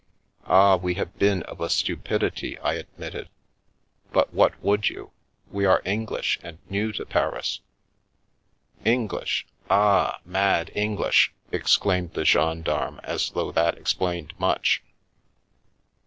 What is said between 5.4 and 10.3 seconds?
We are English and new to Paris."" English! Ah,